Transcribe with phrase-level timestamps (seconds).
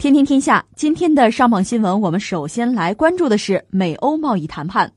[0.00, 4.90] 天天天下，今天的上榜新闻，我们首先来关注的是美欧贸易谈判。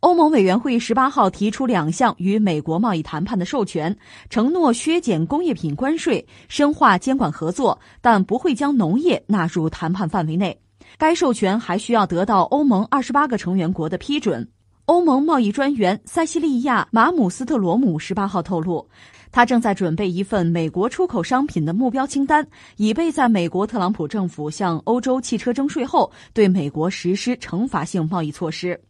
[0.00, 3.94] 欧盟委员会十八号提出两项与美国贸易谈判的授权，
[4.30, 10.58] 承诺削减工业品关税，深化监管合作，但不会将农业纳入谈判范围内。
[10.96, 14.48] 该授权还需要得到欧盟二十八个成员国的批准。
[14.90, 18.84] 欧盟贸易专员塞西利亚·马姆斯特罗姆十八号透露，
[19.30, 28.80] 他正在准备一份美国出口商品的目标清单，以备在美国特朗普政府向欧洲汽车征税后，对美国实施惩罚性贸易措施。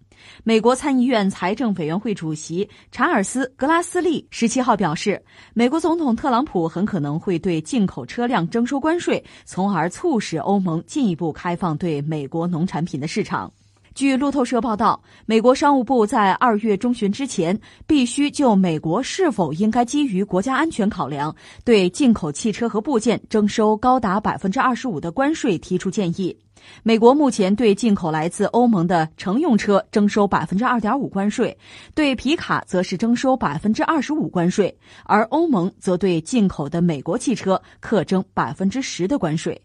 [0.42, 13.52] 美国参议院财政委员会主席查尔斯·格拉斯利十七号表示，美国总统特朗普很可能会对进口车辆征收关税，从而促使欧盟进一步开放对美国农产品的市场。
[13.94, 26.36] 据路透社报道，美国商务部在二月中旬之前必须就美国是否应该基于国家安全考量对进口汽车和部件征收高达百分之二十五的关税提出建议。
[26.82, 31.56] 美国目前对进口来自欧盟的乘用车征收百分之二点五关税，
[31.94, 39.60] 对皮卡则是征收百分之二十五关税，而欧盟则对进口的美国汽车课征百分之十的关税。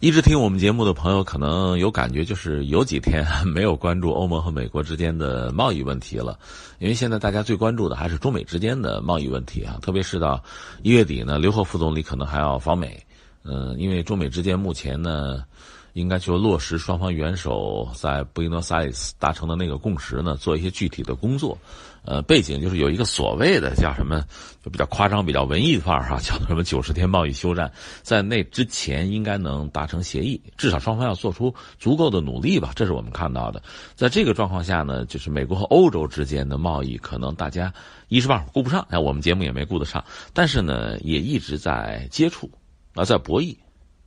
[0.00, 6.38] 一直听我们节目的朋友可能有感觉，就是有几天 没有关注欧盟和美国之间的贸易问题了，
[6.78, 10.42] 因为现在大家最关注的还是中美之间的贸易问题啊，特别是到
[10.82, 13.02] 一月底呢，刘鹤副总理可能还要访美，
[13.44, 15.42] 嗯，因为中美之间目前呢。
[15.94, 21.56] 应该就落实双方元首在布宜诺斯艾利斯达成的那个共识呢，做一些具体的工作。
[22.06, 24.22] 呃，背景就是有一个所谓的叫什么，
[24.62, 27.72] 就比较夸张、比较文艺范儿哈， 叫什么九十天贸易休战，
[28.02, 33.62] 在那之前应该能达成协议，至少双方要做出足够的努力吧，这是我们看到的。
[33.94, 37.72] 在这个状况下呢，就是美国和欧洲之间的贸易可能大家
[38.08, 42.50] 一时半会儿顾不上，哎，我们节目也没顾得上，但是呢，也一直在接触，
[42.92, 43.56] 啊，在博弈。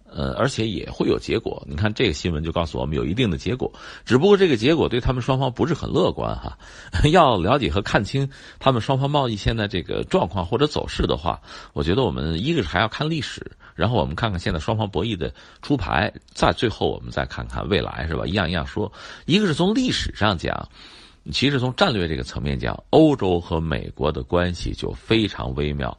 [0.09, 1.61] 呃，而且也会有结果。
[1.69, 3.71] 你看这个新闻就告诉我们有一定的结果，
[4.05, 6.57] 只不过这个结果对他们双方不是很乐观哈。
[7.11, 11.39] 要了解和看清他们双方贸易现在这个状况或者走势的话，
[11.73, 18.25] 我觉得我们一个是还要看历史，然后我们看看现在双方博弈的出牌，再最后我们再看看未来是吧？
[18.25, 18.91] 一样一样说。
[19.25, 20.67] 一个是从历史上讲，
[21.31, 25.95] 其实从战略这个层面讲，欧洲和美国的关系就非常微妙。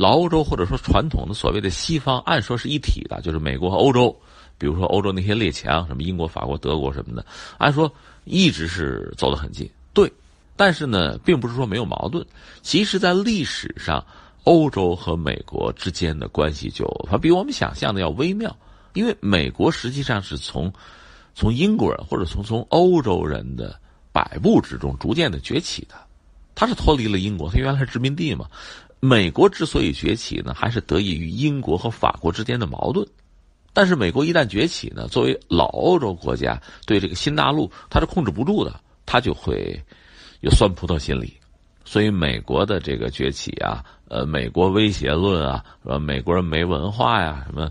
[0.00, 4.18] 老欧洲或者说传统的所谓的西方，按说是一体的，就是美国和欧洲，
[4.56, 7.22] 比如说欧洲那些列强，什么英国、法国、德国什么的，
[7.58, 7.92] 按说
[8.24, 9.70] 一直是走得很近。
[9.92, 10.10] 对，
[10.56, 12.26] 但是呢，并不是说没有矛盾。
[12.62, 14.02] 其实，在历史上，
[14.44, 18.56] 欧洲和美国之间的关系就它比我们想象的要微妙，
[18.94, 20.72] 因为美国实际上是从
[21.34, 23.78] 从英国人或者从从欧洲人的
[24.12, 25.94] 摆布之中逐渐的崛起的，
[26.54, 28.46] 它是脱离了英国，它原来是殖民地嘛。
[29.00, 33.06] 美国之所以崛起呢，还是得益于英国和法国之间的矛盾。
[33.72, 39.80] 但是，美国一旦崛起呢，作为老欧洲国家，对这个新大陆它是控制不住的，它就会
[40.40, 41.32] 有酸葡萄心理。
[41.84, 47.70] 所以，美国的这个崛起啊，呃，美国威胁论啊，呃美国人没文化呀，什么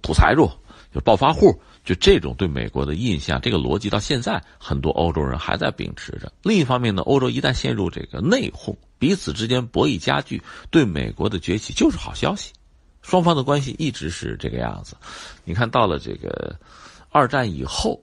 [0.00, 0.48] 土财主、
[0.94, 6.32] 就暴发户，就这种对美国的印象，这个逻辑到现在很多欧洲人还在秉持着。
[6.42, 8.76] 另一方面呢，欧洲一旦陷入这个内讧。
[8.98, 12.52] 彼此之间博弈加剧，对美国的崛起就是好消息。
[13.00, 14.96] 双方的关系一直是这个样子。
[15.44, 16.58] 你看到了这个
[17.10, 18.02] 二战以后，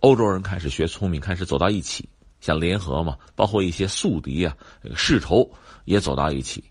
[0.00, 2.08] 欧洲人开始学聪明，开始走到一起，
[2.40, 4.56] 像联合嘛，包括一些宿敌啊、
[4.96, 5.48] 世仇
[5.84, 6.64] 也走到一起。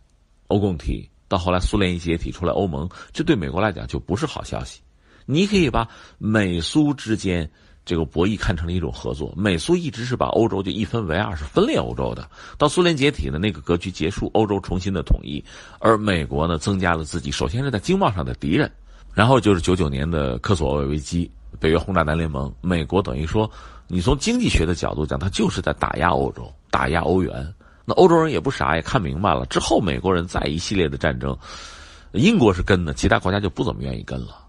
[0.47, 4.81] 欧共体到后来苏联一解体出来欧盟，这对美国来讲就不是好消息。
[5.25, 5.87] 你可以把
[6.17, 7.49] 美苏之间。
[7.89, 12.29] 这个博弈看成了一种合作，美苏一直是把欧洲就一分为二，是分裂欧洲的。
[12.55, 15.43] 到苏联解体的那个格局结束，欧洲重新的统一，
[15.79, 18.71] 而美国呢增加了自己首先是在经贸上的敌人，
[19.15, 23.49] 然后就是九九年的科索沃危机，北约轰炸南联盟，美国等于说，
[23.87, 27.51] 你从经济学的角度讲，它就是在打压欧洲，打压欧元。
[27.85, 29.47] 那欧洲人也不傻，也看明白了。
[29.47, 31.35] 之后美国人再一系列的战争，
[32.11, 34.45] 英国是跟的，其他国家就不怎么愿意跟了。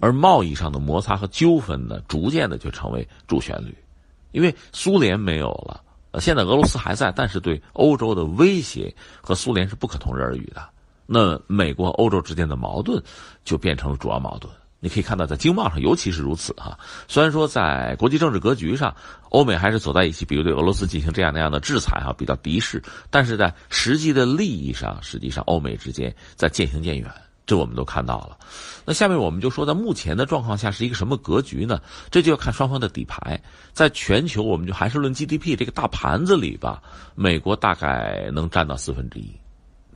[0.00, 3.76] 而贸易上的摩擦和纠纷呢，逐渐的就成为主旋律，
[4.32, 5.82] 因为苏联没有了，
[6.20, 10.62] 现在俄罗斯还在，但是对欧洲的威胁和苏联是不可同日而语的。
[11.06, 13.02] 那美国欧洲之间的矛盾
[13.44, 14.52] 就变成了主要矛盾。
[14.80, 16.78] 你可以看到，在经贸上尤其是如此哈。
[17.08, 18.94] 虽然说在国际政治格局上，
[19.30, 22.80] 欧美还是走在一起，比如对俄罗斯进行这样那样的制裁哈，比较敌视，
[23.10, 27.10] 但是在实际的利益上，实际上欧美之间在渐行渐远。
[27.48, 28.36] 这我们都看到了，
[28.84, 31.80] 那下面我们就说，在目前的状况下是一个什么格局呢？
[32.10, 33.40] 这就要看双方的底牌。
[33.72, 36.82] 在全球，我们就还是论 GDP 这个大盘子里吧，
[37.14, 39.34] 美国大概能占到四分之一，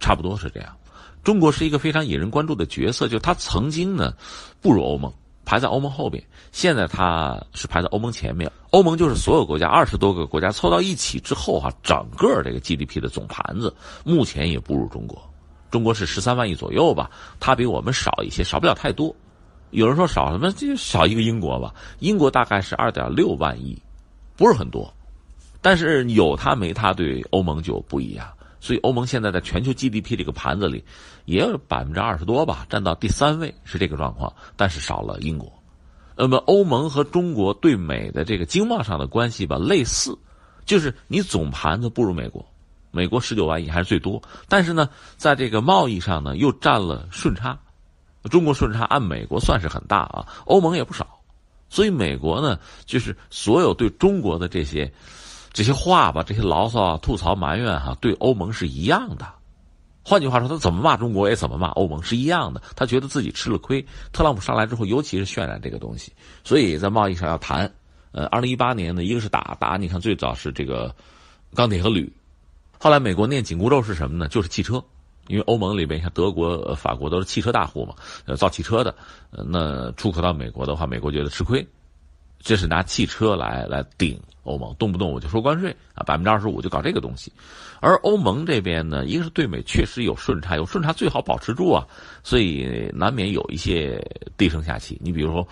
[0.01, 0.75] 差不多是这样。
[1.23, 4.15] 中国是一个非常引人关注的角色，就它曾经呢
[4.63, 5.13] 不如欧盟，
[5.45, 8.51] 排在欧盟后边，现在它是排在欧盟前面。
[8.71, 13.75] 欧盟就是所有国家二十多个国家凑到一起之后哈，整个这个 GDP 的总盘子
[14.05, 15.23] 目前也不如中国。
[15.73, 17.11] 中国是十三万亿左右吧，
[17.41, 19.13] 它比我们少一些，少不了太多。
[19.71, 20.53] 有人说少什么？
[20.53, 21.75] 就少一个英国吧。
[21.99, 23.77] 英国大概是二点六万亿，
[24.37, 24.93] 不是很多，
[25.63, 28.29] 但是有它没它对欧盟就不一样。
[28.61, 30.85] 所以欧盟现在在全球 GDP 这个盘子里，
[31.25, 35.51] 也有百分之二十多吧，占到第三位是这个状况，但是少了英国。
[36.15, 40.17] 那么欧盟和中国对美的这个经贸上的关系吧，类似，
[40.67, 42.47] 就是你总盘子不如美国，
[42.93, 47.59] 美国十九万亿还是最多，但是呢，在这个贸易上呢又占了顺差，
[48.31, 51.19] 中国顺差按美国算是很大啊，欧盟也不少，
[51.69, 54.93] 所以美国呢就是所有对中国的这些。
[55.55, 59.27] 这些话吧，这些牢骚啊、吐槽、埋怨哈，对欧盟是一样的。
[60.03, 62.63] 换句话说，他怎么骂中国也怎么骂欧盟是一样的。
[62.75, 63.85] 他觉得自己吃了亏。
[64.15, 66.11] 特朗普上来之后，尤其是渲染这个东西，
[66.43, 67.71] 所以在贸易上要谈。
[68.13, 70.97] 呃，二零一八年呢，一个是打打，你看最早是这个
[71.55, 72.11] 钢铁和铝，
[72.83, 74.27] 后来美国念紧箍咒是什么呢？
[74.27, 74.83] 就是汽车，
[75.29, 77.95] 因为欧盟里边像德国、法国都是汽车大户嘛，
[78.27, 78.93] 呃，造汽车的，
[79.31, 81.65] 那出口到美国的话，美国觉得吃亏。
[82.41, 87.33] 这是拿汽车来来顶欧盟，动不动我就说关税啊，百分之二十五就搞这个东西。
[87.79, 91.87] 而欧盟这边呢，一个是对美确实有顺差，有顺差最好保持住啊，
[92.25, 94.05] 所以难免有一些
[94.37, 94.99] 低声下气。
[95.01, 95.47] 你比如说，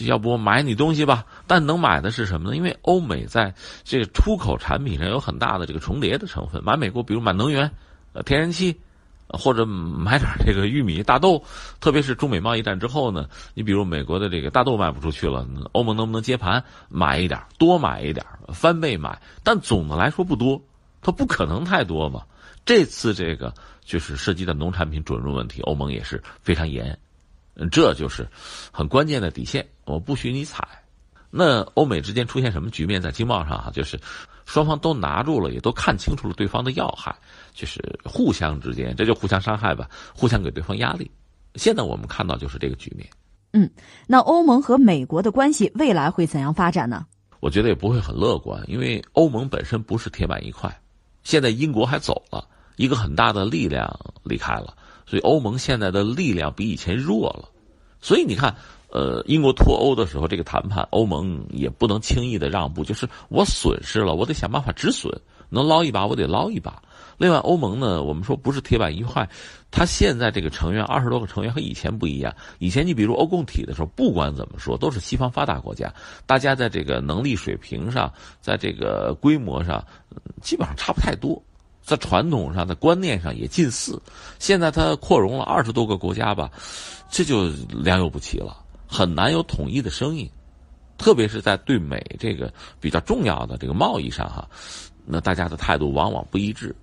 [0.00, 1.24] 要不我买你东西吧？
[1.46, 2.56] 但能买的是什么呢？
[2.56, 3.54] 因为欧美在
[3.84, 7.70] 这个出口产品上有很大的这个重叠的成分，买美国，比如买能源、
[8.12, 8.80] 呃天然气。
[9.28, 11.42] 或者买点这个玉米、大豆，
[11.80, 18.24] 特别是中美贸易战之后呢，你比如美国的这个大豆卖不出去了，欧盟能不能接盘买一点，多买一点，
[18.54, 19.20] 翻倍买？
[19.42, 20.62] 但总的来说不多，
[21.02, 22.22] 它不可能太多嘛。
[22.64, 23.52] 这次这个
[23.84, 26.96] 就是涉及到农产品准入问题，欧盟也是非常严，
[27.70, 28.26] 这就是
[28.72, 30.66] 很关键的底线，我不许你踩。
[31.30, 33.02] 那欧美之间出现什么局面？
[33.02, 33.98] 在经贸上哈，就是
[34.44, 37.14] 双方都拿住了，也都看清楚了对方的要害，
[37.52, 41.10] 就是互相之间，这就互相伤害吧，互相给对方压力。
[41.56, 43.08] 现在我们看到就是这个局面。
[43.52, 43.70] 嗯，
[44.06, 47.06] 那欧盟和美国的关系未来会怎样发展呢？
[47.40, 50.74] 我觉得也不会很乐观，因为欧盟本身不是铁板一块，
[51.22, 53.88] 现在英国还走了一个很大的力量
[54.22, 54.74] 离开了，
[55.06, 57.48] 所以欧盟现在的力量比以前弱了。
[58.00, 58.54] 所以你看。
[58.88, 65.12] 呃，英国脱欧的时候，这个谈判，欧盟也不能轻易的让步，就是我损失了，我得想办法止损，
[65.50, 66.80] 能捞一把我得捞一把。
[67.18, 69.28] 另外，欧盟呢，我们说不是铁板一块，
[69.70, 72.34] 它现在这个成员二十多个成员和以前不一样。
[72.58, 75.92] 以前你比如欧共体的时候，不管怎么说都是西方发达国家，
[76.24, 78.10] 大家在这个能力水平上，
[78.40, 79.84] 在这个规模上，
[80.40, 81.42] 基本上差不太多，
[81.86, 84.02] 在传统上，在观念上也近似。
[84.40, 86.50] 现在它扩容了二十多个国家吧，
[87.08, 88.56] 这就良莠不齐了。
[88.88, 90.28] 很难有统一的声音，
[90.98, 94.48] 特别是在对美这个比较重要的这个贸易上哈，
[95.04, 96.74] 那大家的态度往往不一致。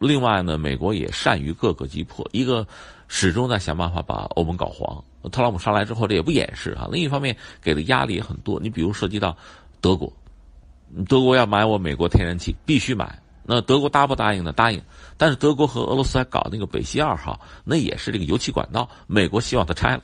[0.00, 2.66] 另外呢，美国也善于各个击破，一个
[3.06, 5.04] 始终在想办法把欧盟搞黄。
[5.30, 6.88] 特朗普上来之后，这也不掩饰啊。
[6.90, 8.58] 另一方面，给的压力也很多。
[8.58, 9.36] 你比如涉及到
[9.80, 10.12] 德国，
[11.06, 13.16] 德国要买我美国天然气，必须买。
[13.52, 14.52] 那德国答不答应呢？
[14.52, 14.80] 答应。
[15.16, 20.02] 但是德国和俄罗斯还搞那个北溪二号，那也是这个油气管道，美国希望它拆了。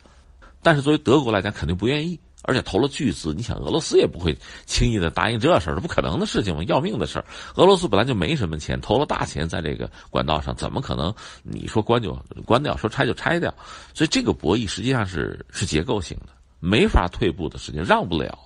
[0.64, 3.32] 但是作为德国来讲，肯定不愿意，而且投了巨资。
[3.32, 7.25] 你想，俄罗斯也不会轻易的答应这事儿，这不可能的事情嘛，要命的事儿。
[7.54, 11.14] 俄罗斯本来就没什么钱，投了大钱在这个管道上，怎么可能？
[11.44, 13.54] 你说关就关掉，说拆就拆掉。
[13.94, 18.37] 所以这个博弈实际上是是结构性的，没法退步的事情，让不了。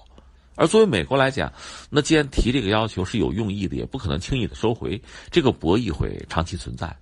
[0.60, 1.50] 而作为美国来讲，
[1.88, 5.00] 那既然提这个要求是有用意的，也不可能轻易的收回。
[5.30, 6.94] 这个博弈会长期存在。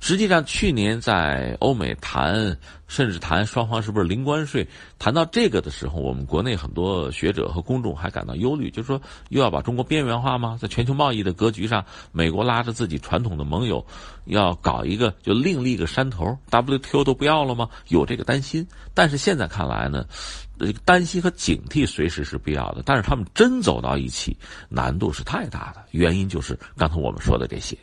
[0.00, 4.66] 实际上，去年在欧美谈，甚至谈双方是不是零关税，
[4.98, 9.00] 谈到这个的时候，我们国内很多学者和公众还感到忧虑，就是说
[9.30, 10.58] 又要把中国边缘化吗？
[10.60, 13.84] 在全球贸易的格局上，美国拉着自己传统的盟友，
[14.26, 17.68] 要搞一个就另立个山头，WTO 都不要了吗？
[17.88, 18.66] 有这个担心。
[18.94, 20.06] 但是现在看来呢，
[20.58, 22.82] 这个担心和警惕随时是必要的。
[22.84, 24.36] 但是他们真走到一起，
[24.68, 25.84] 难度是太大的。
[25.90, 27.76] 原因就是刚才我们说的这些。